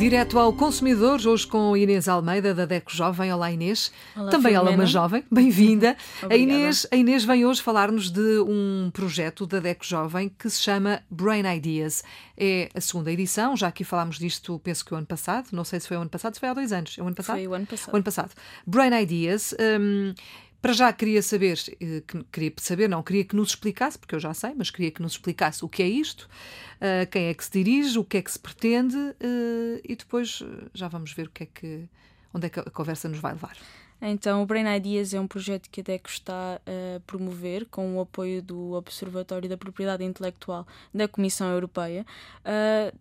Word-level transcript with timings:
Direto 0.00 0.38
ao 0.38 0.50
consumidor, 0.50 1.20
hoje 1.26 1.46
com 1.46 1.76
Inês 1.76 2.08
Almeida, 2.08 2.54
da 2.54 2.64
DECO 2.64 2.90
Jovem. 2.90 3.30
Olá, 3.34 3.52
Inês. 3.52 3.92
Olá, 4.16 4.30
Também 4.30 4.54
ela 4.54 4.70
é 4.70 4.72
uma 4.74 4.86
Filomena. 4.86 4.90
jovem, 4.90 5.24
bem-vinda. 5.30 5.94
a. 6.26 6.34
Inês, 6.34 6.86
a 6.90 6.96
Inês 6.96 7.22
vem 7.22 7.44
hoje 7.44 7.60
falar-nos 7.60 8.10
de 8.10 8.40
um 8.40 8.90
projeto 8.94 9.46
da 9.46 9.60
DECO 9.60 9.84
Jovem 9.84 10.30
que 10.30 10.48
se 10.48 10.62
chama 10.62 11.02
Brain 11.10 11.44
Ideas. 11.54 12.02
É 12.34 12.70
a 12.74 12.80
segunda 12.80 13.12
edição, 13.12 13.54
já 13.54 13.68
aqui 13.68 13.84
falámos 13.84 14.18
disto, 14.18 14.58
penso 14.64 14.82
que 14.86 14.94
o 14.94 14.96
ano 14.96 15.06
passado, 15.06 15.48
não 15.52 15.64
sei 15.64 15.78
se 15.78 15.86
foi 15.86 15.98
o 15.98 16.00
ano 16.00 16.08
passado, 16.08 16.32
se 16.32 16.40
foi 16.40 16.48
há 16.48 16.54
dois 16.54 16.72
anos. 16.72 16.96
É 16.98 17.02
o 17.02 17.06
ano 17.06 17.14
passado? 17.16 17.36
Foi 17.36 17.46
o 17.46 17.52
ano 17.52 17.66
passado. 17.66 17.92
O 17.92 17.96
ano 17.96 18.04
passado. 18.04 18.30
Brain 18.66 19.02
Ideas. 19.02 19.54
hum, 19.78 20.14
para 20.60 20.72
já 20.72 20.92
queria 20.92 21.22
saber, 21.22 21.58
eh, 21.80 22.02
que- 22.06 22.24
queria 22.32 22.52
saber, 22.58 22.88
não, 22.88 23.02
queria 23.02 23.24
que 23.24 23.34
nos 23.34 23.50
explicasse, 23.50 23.98
porque 23.98 24.14
eu 24.14 24.20
já 24.20 24.34
sei, 24.34 24.52
mas 24.56 24.70
queria 24.70 24.90
que 24.90 25.00
nos 25.02 25.12
explicasse 25.12 25.64
o 25.64 25.68
que 25.68 25.82
é 25.82 25.88
isto, 25.88 26.28
eh, 26.80 27.06
quem 27.06 27.26
é 27.26 27.34
que 27.34 27.44
se 27.44 27.50
dirige, 27.50 27.98
o 27.98 28.04
que 28.04 28.18
é 28.18 28.22
que 28.22 28.30
se 28.30 28.38
pretende 28.38 28.96
eh, 29.20 29.80
e 29.84 29.96
depois 29.96 30.42
já 30.74 30.88
vamos 30.88 31.12
ver 31.12 31.26
o 31.28 31.30
que 31.30 31.44
é 31.44 31.46
que, 31.46 31.88
onde 32.34 32.46
é 32.46 32.50
que 32.50 32.60
a 32.60 32.64
conversa 32.64 33.08
nos 33.08 33.18
vai 33.18 33.32
levar. 33.32 33.56
Então, 34.02 34.42
o 34.42 34.46
Brain 34.46 34.64
Ideas 34.76 35.12
é 35.12 35.20
um 35.20 35.26
projeto 35.26 35.68
que 35.70 35.80
a 35.80 35.84
DECO 35.84 36.08
está 36.08 36.58
a 36.66 37.00
promover 37.06 37.66
com 37.66 37.96
o 37.98 38.00
apoio 38.00 38.40
do 38.40 38.72
Observatório 38.72 39.48
da 39.48 39.58
Propriedade 39.58 40.02
Intelectual 40.02 40.66
da 40.92 41.06
Comissão 41.06 41.50
Europeia, 41.52 42.06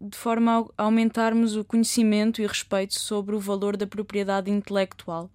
de 0.00 0.16
forma 0.16 0.68
a 0.76 0.82
aumentarmos 0.82 1.54
o 1.54 1.64
conhecimento 1.64 2.42
e 2.42 2.46
respeito 2.46 2.98
sobre 2.98 3.36
o 3.36 3.40
valor 3.40 3.76
da 3.76 3.86
propriedade 3.86 4.50
intelectual, 4.50 5.30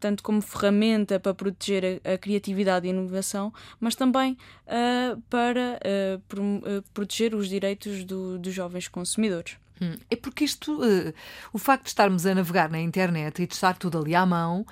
tanto 0.00 0.24
como 0.24 0.42
ferramenta 0.42 1.20
para 1.20 1.34
proteger 1.34 2.00
a, 2.04 2.18
criatividade 2.18 2.86
e 2.86 2.90
a 2.90 2.92
inovação, 2.92 3.52
mas 3.78 3.94
também 3.94 4.36
para 5.30 5.78
proteger 6.92 7.32
os 7.34 7.48
direitos 7.48 8.04
do- 8.04 8.38
dos 8.38 8.52
jovens 8.52 8.88
consumidores. 8.88 9.56
Hum, 9.80 9.96
É 10.10 10.16
porque 10.16 10.44
isto, 10.44 10.82
eh, 10.84 11.12
o 11.52 11.58
facto 11.58 11.84
de 11.84 11.88
estarmos 11.90 12.24
a 12.26 12.34
navegar 12.34 12.70
na 12.70 12.80
internet 12.80 13.42
e 13.42 13.46
de 13.46 13.54
estar 13.54 13.76
tudo 13.76 13.98
ali 13.98 14.14
à 14.14 14.24
mão, 14.24 14.64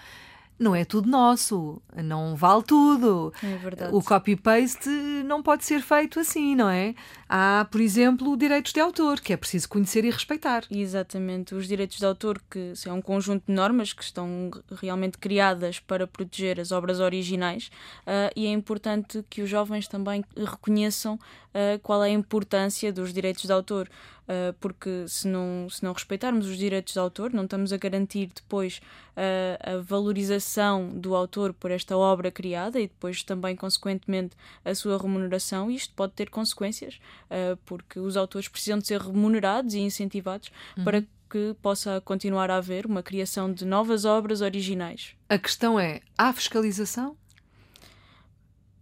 não 0.59 0.77
é 0.77 0.85
tudo 0.85 1.09
nosso, 1.09 1.83
não 1.97 2.37
vale 2.37 2.63
tudo. 2.63 3.33
É 3.43 3.57
verdade. 3.57 3.95
O 3.95 4.01
copy-paste 4.01 4.89
não 5.25 5.43
pode 5.43 5.65
ser 5.65 5.81
feito 5.83 6.21
assim, 6.21 6.55
não 6.55 6.69
é? 6.69 6.95
Há, 7.29 7.67
por 7.71 7.81
exemplo, 7.81 8.37
direitos 8.37 8.73
de 8.73 8.79
autor, 8.79 9.21
que 9.21 9.33
é 9.33 9.37
preciso 9.37 9.69
conhecer 9.69 10.05
e 10.05 10.11
respeitar. 10.11 10.65
Exatamente, 10.71 11.55
os 11.55 11.67
direitos 11.67 11.99
de 11.99 12.07
autor, 12.07 12.41
que 12.49 12.75
é 12.87 12.93
um 12.93 13.03
conjunto 13.03 13.45
de 13.49 13.53
normas 13.53 13.93
que 13.93 14.05
estão 14.05 14.51
realmente 14.81 15.19
criadas 15.19 15.81
para 15.81 16.07
proteger 16.07 16.61
as 16.61 16.71
obras 16.71 17.01
originais, 17.01 17.71
ah, 18.07 18.31
e 18.37 18.47
é 18.47 18.51
importante 18.51 19.25
que 19.29 19.43
os 19.43 19.51
jovens 19.51 19.89
também 19.89 20.25
reconheçam 20.37 21.19
ah, 21.55 21.79
qual 21.83 22.05
é 22.05 22.09
a 22.09 22.13
importância 22.13 22.93
dos 22.93 23.13
direitos 23.13 23.43
de 23.45 23.53
autor, 23.53 23.89
ah, 24.33 24.55
porque 24.59 25.05
se 25.07 25.29
não, 25.29 25.69
se 25.69 25.85
não 25.85 25.93
respeitarmos 25.93 26.47
os 26.47 26.57
direitos 26.57 26.95
de 26.95 26.99
autor, 26.99 27.35
não 27.35 27.45
estamos 27.45 27.71
a 27.71 27.77
garantir 27.77 28.31
depois 28.35 28.81
ah, 29.15 29.75
a 29.75 29.77
valorização 29.83 30.89
do 30.89 31.15
autor 31.15 31.53
por 31.53 31.71
esta 31.71 31.95
obra 31.95 32.31
criada 32.31 32.81
e 32.81 32.89
depois 32.89 33.23
também, 33.23 33.55
consequentemente, 33.55 34.35
a 34.65 34.75
sua 34.75 34.97
remuneração, 34.97 35.71
isto 35.71 35.93
pode 35.95 36.15
ter 36.15 36.31
consequências, 36.31 36.99
ah, 37.31 37.59
porque 37.67 38.01
os 38.01 38.17
autores 38.17 38.49
precisam 38.49 38.79
de 38.79 38.87
ser 38.87 39.03
remunerados 39.03 39.75
e 39.75 39.81
incentivados 39.81 40.51
para 40.83 41.03
que 41.29 41.55
possa 41.61 42.01
continuar 42.01 42.51
a 42.51 42.57
haver 42.57 42.87
uma 42.87 43.03
criação 43.03 43.53
de 43.53 43.67
novas 43.67 44.07
obras 44.07 44.41
originais. 44.41 45.15
A 45.29 45.37
questão 45.37 45.79
é: 45.79 46.01
há 46.17 46.33
fiscalização? 46.33 47.17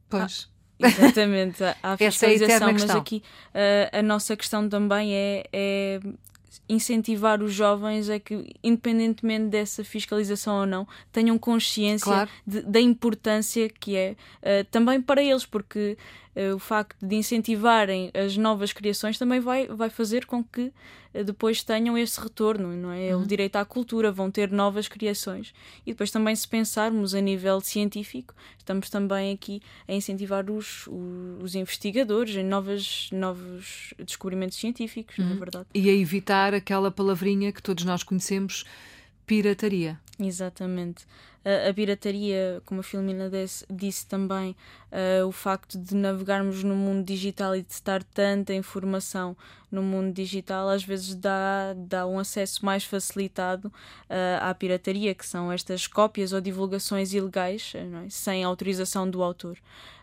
Pois. 0.08 0.48
Exatamente, 0.86 1.62
há- 1.64 1.76
é 2.00 2.10
fiscalização, 2.10 2.56
eterna 2.56 2.72
mas 2.72 2.82
questão. 2.82 3.00
aqui 3.00 3.22
ah, 3.54 3.98
a 3.98 4.02
nossa 4.02 4.36
questão 4.36 4.68
também 4.68 5.14
é, 5.14 5.44
é 5.52 6.00
incentivar 6.68 7.42
os 7.42 7.52
jovens 7.52 8.08
a 8.08 8.18
que, 8.20 8.54
independentemente 8.62 9.46
dessa 9.46 9.82
fiscalização 9.84 10.60
ou 10.60 10.66
não, 10.66 10.86
tenham 11.12 11.36
consciência 11.38 12.04
Claro. 12.04 12.30
de- 12.46 12.62
da 12.62 12.80
importância 12.80 13.68
que 13.68 13.96
é 13.96 14.16
ah, 14.42 14.64
também 14.70 15.00
para 15.00 15.22
eles, 15.22 15.44
porque 15.46 15.96
o 16.54 16.58
facto 16.58 16.96
de 17.04 17.16
incentivarem 17.16 18.10
as 18.14 18.36
novas 18.36 18.72
criações 18.72 19.18
também 19.18 19.40
vai, 19.40 19.66
vai 19.66 19.90
fazer 19.90 20.26
com 20.26 20.44
que 20.44 20.72
ah, 21.12 21.22
depois 21.22 21.62
tenham 21.62 21.98
esse 21.98 22.20
retorno, 22.20 22.68
não 22.76 22.92
é? 22.92 23.14
Uhum. 23.14 23.22
O 23.22 23.26
direito 23.26 23.56
à 23.56 23.64
cultura, 23.64 24.12
vão 24.12 24.30
ter 24.30 24.50
novas 24.50 24.86
criações. 24.86 25.52
E 25.84 25.90
depois 25.90 26.10
também, 26.10 26.34
se 26.34 26.46
pensarmos 26.46 27.14
a 27.14 27.20
nível 27.20 27.60
científico, 27.60 28.34
estamos 28.58 28.88
também 28.88 29.32
aqui 29.32 29.60
a 29.88 29.92
incentivar 29.92 30.48
os, 30.50 30.88
os, 31.42 31.54
investigadores 31.54 32.36
em 32.36 32.44
novas, 32.44 33.08
novos 33.12 33.92
descobrimentos 33.98 34.56
científicos, 34.56 35.18
não 35.18 35.32
é 35.32 35.34
verdade? 35.34 35.66
E 35.74 35.90
a 35.90 35.92
evitar 35.92 36.54
aquela 36.54 36.90
palavrinha 36.90 37.52
que 37.52 37.62
todos 37.62 37.84
nós 37.84 38.02
conhecemos, 38.02 38.64
pirataria. 39.26 39.98
Exatamente. 40.18 41.06
A, 41.42 41.72
pirataria, 41.72 42.60
como 42.66 42.80
a 42.80 42.82
Filomena 42.82 43.30
disse, 43.30 43.64
disse 43.70 44.06
também, 44.06 44.54
ah, 44.92 45.24
o 45.26 45.32
facto 45.32 45.78
de 45.78 45.94
navegarmos 45.94 46.62
no 46.62 46.74
mundo 46.74 47.04
digital 47.04 47.56
e 47.56 47.62
de 47.62 47.72
estar 47.72 48.02
tanta 48.02 48.52
informação 48.52 49.34
no 49.70 49.82
mundo 49.82 50.12
digital, 50.12 50.68
às 50.68 50.84
vezes 50.84 51.14
dá, 51.14 51.74
dá 51.76 52.06
um 52.06 52.18
acesso 52.18 52.64
mais 52.64 52.84
facilitado 52.84 53.72
ah, 54.08 54.50
à 54.50 54.54
pirataria, 54.54 55.14
que 55.14 55.26
são 55.26 55.50
estas 55.50 55.86
cópias 55.86 56.32
ou 56.32 56.40
divulgações 56.40 57.14
ilegais, 57.14 57.72
eh, 57.74 57.86
é? 58.06 58.10
sem 58.10 58.44
autorização 58.44 59.08
do 59.08 59.22
autor. 59.22 59.56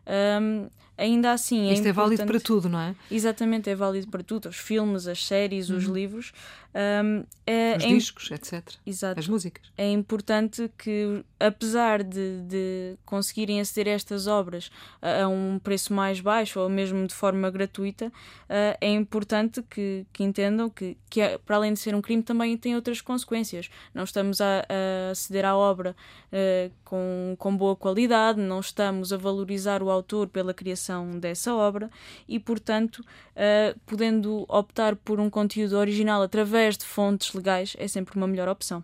Ahm, 0.08 0.70
ainda 0.98 1.32
assim, 1.32 1.70
é 1.70 1.74
Isto 1.74 1.88
é 1.88 1.92
válido 1.94 2.26
para 2.26 2.40
tudo, 2.40 2.68
não 2.70 2.80
é? 2.80 2.96
Exatamente, 3.12 3.70
é 3.70 3.76
válido 3.76 4.08
para 4.08 4.24
tudo, 4.24 4.50
os 4.50 4.58
filmes, 4.58 5.08
as 5.08 5.26
séries, 5.26 5.70
os 5.70 5.84
livros. 5.86 6.32
Ahm, 6.74 7.24
é, 7.46 7.72
Uhum. 7.72 7.78
Os 7.78 7.84
é 7.84 7.88
discos, 7.88 8.32
etc. 8.32 8.64
Exato 8.86 9.20
As 9.20 9.28
músicas. 9.28 9.72
é 9.78 9.90
importante 9.92 10.70
que, 10.78 11.24
apesar 11.40 12.04
de, 12.04 12.42
de 12.42 12.96
conseguirem 13.06 13.60
aceder 13.62 13.88
a 13.94 13.96
estas 13.96 14.28
obras 14.28 14.70
a, 15.02 15.24
a 15.24 15.28
um 15.28 15.58
preço 15.64 15.92
mais 15.94 16.20
baixo 16.20 16.60
ou 16.60 16.70
mesmo 16.70 17.08
de 17.08 17.14
forma 17.16 17.50
gratuita, 17.50 18.12
ah, 18.50 18.78
é 18.80 18.92
importante 18.92 19.64
que, 19.64 20.06
que 20.14 20.24
entendam 20.24 20.70
que, 20.70 20.98
que, 21.10 21.22
é- 21.22 21.38
para 21.38 21.56
além 21.56 21.74
de 21.74 21.80
ser 21.80 21.96
um 21.96 22.02
crime, 22.02 22.22
também 22.22 22.56
tem 22.58 22.76
outras 22.76 23.02
consequências. 23.02 23.70
Não 23.94 24.04
estamos 24.04 24.40
a, 24.42 24.64
a 24.70 25.12
aceder 25.12 25.46
à 25.46 25.56
obra 25.56 25.96
ah, 26.32 26.70
com, 26.84 27.36
com 27.40 27.58
boa 27.58 27.76
qualidade, 27.76 28.40
não 28.40 28.60
estamos 28.60 29.12
a 29.14 29.18
valorizar 29.18 29.82
o 29.82 29.90
autor 29.90 30.28
pela 30.28 30.54
criação 30.54 30.87
dessa 31.20 31.54
obra 31.54 31.90
e, 32.28 32.40
portanto, 32.40 33.04
ah, 33.36 33.76
podendo 33.86 34.46
optar 34.48 34.96
por 34.96 35.20
um 35.20 35.30
conteúdo 35.30 35.78
original 35.78 36.22
através 36.22 36.78
de 36.78 36.86
fontes 36.86 37.34
legais 37.34 37.76
é 37.78 37.88
sempre 37.88 38.18
uma 38.18 38.28
melhor 38.28 38.48
opção. 38.48 38.84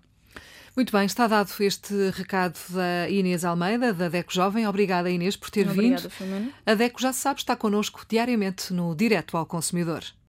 Muito 0.75 0.91
bem, 0.91 1.05
está 1.05 1.27
dado 1.27 1.51
este 1.59 2.09
recado 2.09 2.57
da 2.71 3.07
Inês 3.07 3.45
Almeida, 3.45 3.93
da 3.93 4.09
DECO 4.09 4.33
Jovem. 4.33 4.67
Obrigada, 4.67 5.07
Inês, 5.07 5.35
por 5.35 5.51
ter 5.51 5.69
Obrigada, 5.69 6.01
vindo. 6.01 6.09
Filomena. 6.09 6.51
A 6.65 6.73
DECO, 6.73 6.99
já 6.99 7.13
se 7.13 7.19
sabe, 7.19 7.39
está 7.39 7.55
connosco 7.55 8.03
diariamente 8.09 8.73
no 8.73 8.95
Direto 8.95 9.37
ao 9.37 9.45
Consumidor. 9.45 10.03